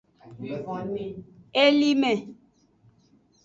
Elime. 1.63 2.11